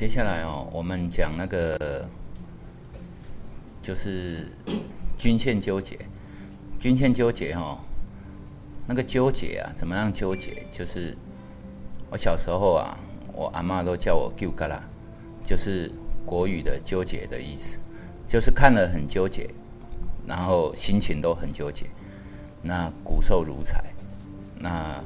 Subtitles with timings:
[0.00, 2.08] 接下来哦，我们讲那个
[3.82, 4.46] 就是
[5.18, 5.94] 均线纠结。
[6.78, 7.76] 均线纠结哦，
[8.86, 10.64] 那个纠结啊，怎么样纠结？
[10.72, 11.14] 就是
[12.10, 12.98] 我小时候啊，
[13.34, 14.82] 我阿妈都叫我纠嘎啦，
[15.44, 15.92] 就是
[16.24, 17.78] 国语的纠结的意思，
[18.26, 19.50] 就是看了很纠结，
[20.26, 21.84] 然后心情都很纠结，
[22.62, 23.84] 那骨瘦如柴，
[24.58, 24.98] 那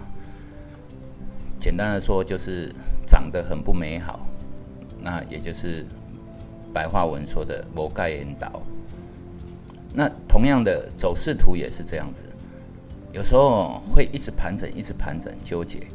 [1.58, 2.72] 简单的说就是
[3.04, 4.24] 长得很不美好。
[5.04, 5.84] 那也就是
[6.72, 8.62] 白话文说的“摩盖引导”。
[9.92, 12.24] 那同样的走势图也是这样子，
[13.12, 15.86] 有时候会一直盘整，一直盘整，纠结，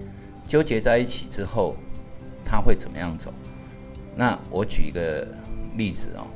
[0.48, 1.76] 纠结在一起之后，
[2.46, 3.34] 它会怎么样走？
[4.16, 5.28] 那我举一个
[5.76, 6.28] 例子哦，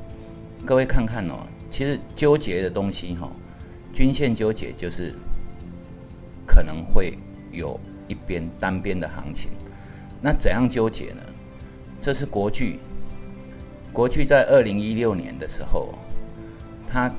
[0.66, 3.30] 各位看看哦，其实纠结的东西哈，
[3.94, 5.14] 均线纠结就是
[6.44, 7.16] 可能会
[7.52, 9.52] 有一边单边的行情，
[10.20, 11.22] 那怎样纠结呢？
[12.04, 12.78] 这是国巨，
[13.90, 15.94] 国巨在二零一六年的时候，
[16.86, 17.10] 它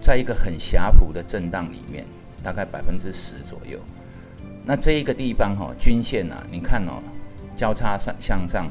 [0.00, 2.06] 在一个很狭幅的震荡里面，
[2.44, 3.80] 大概百分之十左右。
[4.64, 7.02] 那这一个地方哈，均线啊，你看哦，
[7.56, 8.70] 交叉上向上，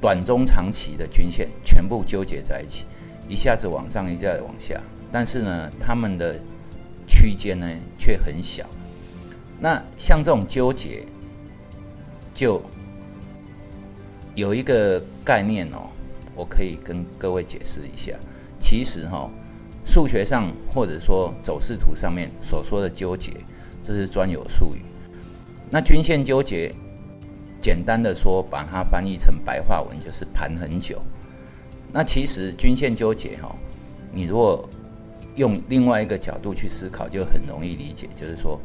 [0.00, 2.86] 短中长期的均线全部纠结在一起，
[3.28, 4.80] 一下子往上，一下子往下，
[5.12, 6.40] 但是呢，它们的
[7.06, 8.64] 区间呢却很小。
[9.60, 11.04] 那像这种纠结，
[12.32, 12.62] 就。
[14.36, 15.88] 有一个概念哦，
[16.34, 18.12] 我可以跟各位解释一下。
[18.60, 19.30] 其实哈，
[19.86, 23.32] 数学上或者说走势图上面所说的纠结，
[23.82, 24.82] 这是专有术语。
[25.70, 26.70] 那均线纠结，
[27.62, 31.00] 简单的说，把它翻译成白话文就是盘很久。
[31.90, 33.56] 那其实均线纠结哈，
[34.12, 34.68] 你如果
[35.36, 38.60] 用另外一个角度去思考，就很容易理解，就是说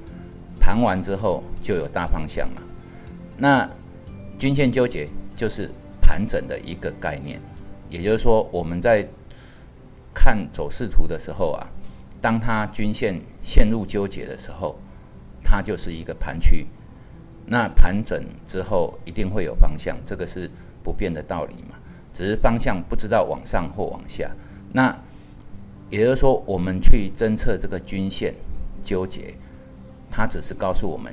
[0.59, 2.61] 盘完之后就有大方向了。
[3.37, 3.69] 那
[4.37, 5.07] 均线纠结。
[5.41, 7.41] 就是盘整的一个概念，
[7.89, 9.03] 也就是说，我们在
[10.13, 11.67] 看走势图的时候啊，
[12.21, 14.75] 当它均线陷入纠结的时候，
[15.43, 16.67] 它就是一个盘区。
[17.47, 20.47] 那盘整之后一定会有方向，这个是
[20.83, 21.75] 不变的道理嘛？
[22.13, 24.29] 只是方向不知道往上或往下。
[24.71, 24.95] 那
[25.89, 28.35] 也就是说，我们去侦测这个均线
[28.83, 29.33] 纠结，
[30.07, 31.11] 它只是告诉我们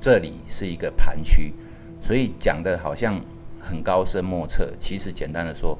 [0.00, 1.54] 这里是一个盘区，
[2.02, 3.20] 所以讲的好像。
[3.64, 5.78] 很高深莫测，其实简单的说，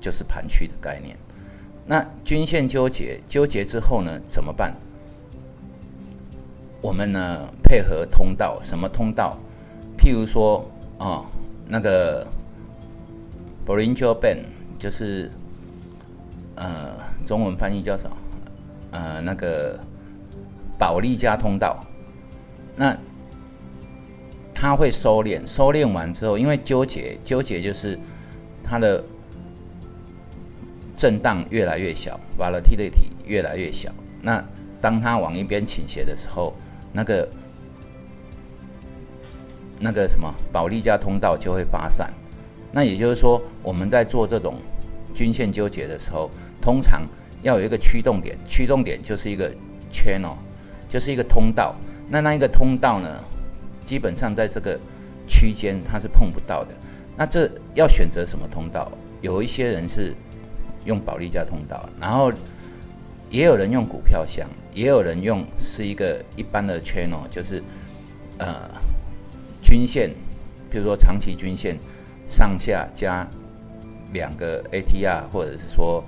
[0.00, 1.16] 就是盘区的概念。
[1.84, 4.74] 那均线纠结，纠结之后呢，怎么办？
[6.80, 9.38] 我们呢配合通道，什么通道？
[9.96, 10.64] 譬如说
[10.98, 11.24] 啊，
[11.68, 12.26] 那个
[13.66, 14.44] Bollinger Band，
[14.78, 15.30] 就是
[16.54, 18.16] 呃，中文翻译叫什么？
[18.92, 19.78] 呃，那个
[20.78, 21.84] 保利加通道。
[22.76, 22.96] 那
[24.58, 27.98] 它会收敛，收敛完之后，因为纠结，纠结就是
[28.64, 29.04] 它的
[30.96, 33.92] 震荡越来越小，volatility 越来越小。
[34.22, 34.42] 那
[34.80, 36.54] 当它往一边倾斜的时候，
[36.90, 37.28] 那个
[39.78, 42.10] 那个什么保利加通道就会发散。
[42.72, 44.54] 那也就是说，我们在做这种
[45.14, 46.30] 均线纠结的时候，
[46.62, 47.02] 通常
[47.42, 49.52] 要有一个驱动点，驱动点就是一个
[49.92, 50.36] channel，
[50.88, 51.74] 就是一个通道。
[52.08, 53.22] 那那一个通道呢？
[53.86, 54.78] 基本上在这个
[55.26, 56.74] 区间它是碰不到的。
[57.16, 58.92] 那这要选择什么通道？
[59.22, 60.14] 有一些人是
[60.84, 62.30] 用保利加通道，然后
[63.30, 67.62] 也有人用股票箱，也有人用是一个一般的 channel，就是
[68.36, 68.70] 呃
[69.62, 70.10] 均线，
[70.70, 71.78] 比如说长期均线
[72.28, 73.26] 上下加
[74.12, 76.04] 两个 ATR，或者是说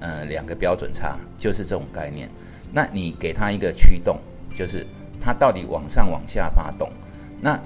[0.00, 2.30] 呃两个标准差，就是这种概念。
[2.72, 4.18] 那你给它一个驱动，
[4.54, 4.86] 就是
[5.20, 6.90] 它到底往上往下发动。
[7.40, 7.60] 那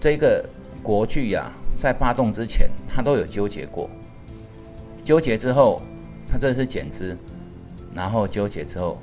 [0.00, 0.44] 这个
[0.82, 3.88] 国剧呀，在发动之前，它都有纠结过。
[5.04, 5.80] 纠结之后，
[6.28, 7.16] 它这是减资，
[7.94, 8.98] 然后纠结之后，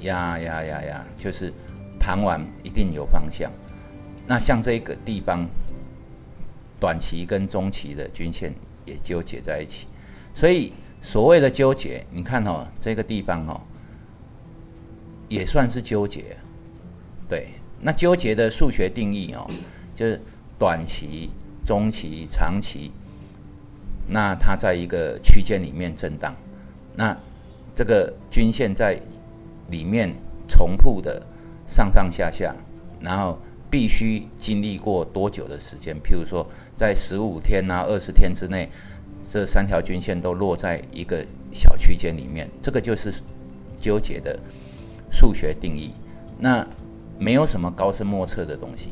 [0.00, 1.52] 压压压压，就是
[1.98, 3.50] 盘完一定有方向。
[4.26, 5.46] 那像这个地方，
[6.80, 8.52] 短期跟中期的均线
[8.84, 9.86] 也纠结在一起，
[10.34, 13.60] 所以所谓的纠结，你看哦，这个地方哦，
[15.28, 16.36] 也算是纠结，
[17.28, 17.48] 对。
[17.84, 19.44] 那纠结的数学定义哦，
[19.94, 20.20] 就是
[20.58, 21.30] 短期、
[21.66, 22.92] 中期、长期，
[24.08, 26.32] 那它在一个区间里面震荡，
[26.94, 27.16] 那
[27.74, 28.96] 这个均线在
[29.68, 30.14] 里面
[30.48, 31.20] 重复的
[31.66, 32.54] 上上下下，
[33.00, 33.36] 然后
[33.68, 35.96] 必须经历过多久的时间？
[36.00, 36.46] 譬如说，
[36.76, 38.70] 在十五天啊、二十天之内，
[39.28, 43.12] 这三条均线都落在一个小区间里面，这个就是
[43.80, 44.38] 纠结的
[45.10, 45.90] 数学定义。
[46.38, 46.64] 那
[47.22, 48.88] 没有什么高深莫测的东西，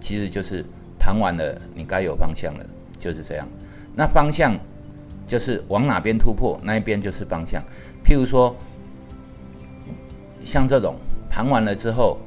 [0.00, 0.64] 其实就是
[0.98, 2.66] 盘完了，你该有方向了，
[2.98, 3.46] 就是这样。
[3.94, 4.58] 那方向
[5.24, 7.62] 就是往哪边突破，那一边就是方向。
[8.04, 8.56] 譬如说，
[10.44, 10.96] 像这种
[11.30, 12.18] 盘完了之后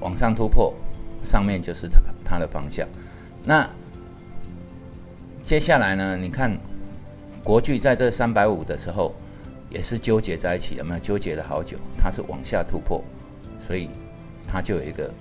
[0.00, 0.74] 往上突破，
[1.22, 2.86] 上面就是它它的方向。
[3.42, 3.66] 那
[5.42, 6.14] 接下来呢？
[6.14, 6.54] 你看
[7.42, 9.14] 国巨在这三百五的时候，
[9.70, 11.78] 也是纠结在一起，有没有纠结了好久？
[11.96, 13.02] 它是往下突破，
[13.66, 13.90] 所以
[14.46, 15.12] 它就有一个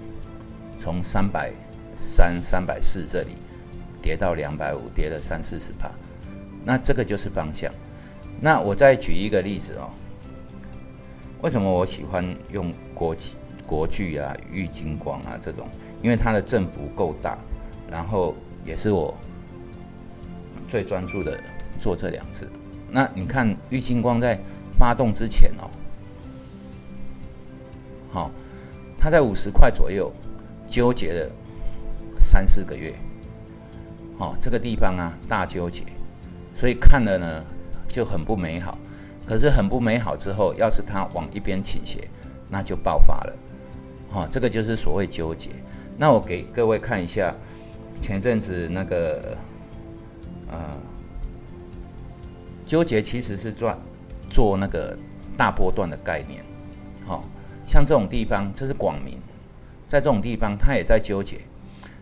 [0.79, 1.51] 从三百
[1.97, 3.35] 三、三百四这里
[4.01, 5.91] 跌到两百五，跌了三四十帕。
[6.63, 7.71] 那这个就是方向。
[8.39, 9.89] 那我再举一个例子哦。
[11.41, 13.15] 为什么我喜欢用国
[13.65, 15.67] 国巨啊、玉金光啊这种？
[16.01, 17.37] 因为它的振幅够大，
[17.89, 18.35] 然后
[18.65, 19.13] 也是我。
[20.67, 21.39] 最专注的
[21.79, 22.45] 做这两次。
[22.91, 24.37] 那你看玉金光在
[24.77, 25.71] 发动之前哦，
[28.09, 28.31] 好，
[28.97, 30.11] 它在五十块左右
[30.67, 31.31] 纠结了
[32.19, 32.93] 三四个月，
[34.17, 35.83] 好，这个地方啊大纠结，
[36.55, 37.43] 所以看了呢
[37.87, 38.77] 就很不美好。
[39.25, 42.07] 可是很不美好之后，要是它往一边倾斜，
[42.49, 43.33] 那就爆发了，
[44.09, 45.49] 好，这个就是所谓纠结。
[45.97, 47.33] 那我给各位看一下
[48.01, 49.37] 前阵子那个。
[50.49, 50.57] 呃，
[52.65, 53.77] 纠结其实是赚
[54.29, 54.97] 做那个
[55.35, 56.41] 大波段的概念，
[57.05, 57.25] 好，
[57.67, 59.19] 像这种地方，这是广明，
[59.85, 61.37] 在这种地方，它也在纠结，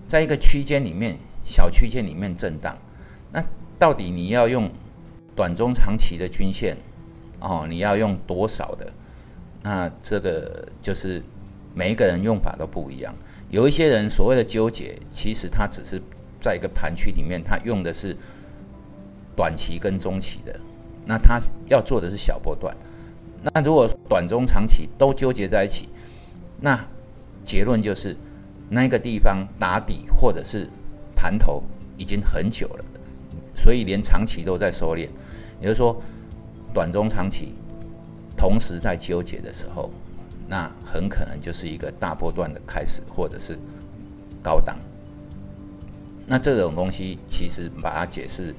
[0.08, 2.78] 在一个区间里面，小区间里面震荡，
[3.34, 3.44] 那
[3.78, 4.72] 到底你要用
[5.36, 6.78] 短中长期的均线，
[7.42, 8.94] 哦，你要用多少的？
[9.62, 11.22] 那这个就是
[11.74, 13.14] 每一个人用法都不一样，
[13.50, 16.02] 有一些人所谓的纠结，其实他只是
[16.40, 18.16] 在一个盘区里面，他用的是。
[19.38, 20.58] 短期跟中期的，
[21.06, 21.38] 那他
[21.68, 22.74] 要做的是小波段。
[23.54, 25.88] 那如果短中长期都纠结在一起，
[26.60, 26.84] 那
[27.44, 28.18] 结论就是
[28.70, 30.68] 那个地方打底或者是
[31.16, 31.62] 盘头
[31.96, 32.86] 已经很久了，
[33.56, 35.08] 所以连长期都在收敛。
[35.62, 36.02] 也就是说，
[36.74, 37.54] 短中长期
[38.36, 39.92] 同时在纠结的时候，
[40.48, 43.58] 那很可能就是一个大波段的开始，或者是
[44.42, 44.78] 高档。
[46.26, 48.56] 那这种东西其实把它解释。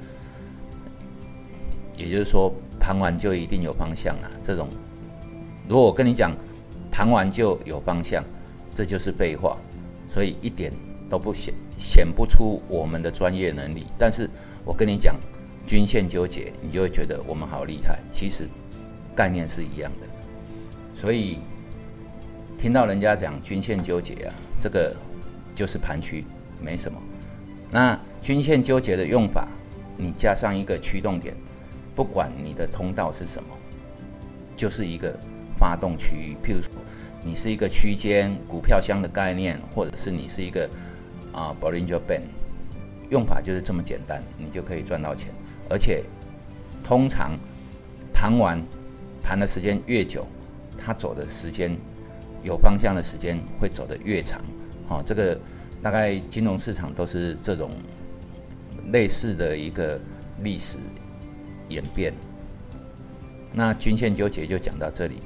[1.97, 2.53] 也就是说，
[2.87, 4.31] 盘完就一定有方向啊！
[4.41, 4.69] 这种，
[5.69, 6.33] 如果我跟你讲
[6.89, 8.23] 盘完就有方向，
[8.73, 9.57] 这就是废话，
[10.09, 10.73] 所以一点
[11.11, 13.87] 都不显显不出我们的专业能力。
[13.99, 14.31] 但是
[14.65, 15.17] 我跟你讲
[15.67, 17.99] 均线纠结，你就会觉得我们好厉害。
[18.13, 18.49] 其实
[19.17, 20.07] 概念是一样的，
[20.95, 21.41] 所以
[22.57, 24.95] 听到人家讲均线纠结啊，这个
[25.57, 26.25] 就是盘区，
[26.63, 26.97] 没什么。
[27.69, 29.49] 那均线纠结的用法，
[29.97, 31.35] 你加上一个驱动点。
[31.97, 33.49] 不管你的通道是什么，
[34.55, 35.19] 就是一个
[35.59, 36.37] 发动区域。
[36.45, 36.71] 譬如说，
[37.25, 40.69] 你是一个区间股票箱的概念，或者是你是一个
[41.33, 42.27] 啊 Bollinger Band，
[43.09, 45.33] 用法就是这么简单，你就可以赚到钱。
[45.71, 46.05] 而且，
[46.85, 47.33] 通常
[48.13, 48.63] 盘完
[49.23, 50.27] 盘的时间越久，
[50.77, 51.75] 它走的时间
[52.43, 54.43] 有方向的时间会走得越长。
[54.87, 55.37] 好，这个
[55.83, 57.71] 大概金融市场都是这种
[58.93, 59.99] 类似的一个
[60.43, 60.77] 历史。
[61.69, 62.13] 演变，
[63.53, 65.17] 那均线纠结就讲到这里。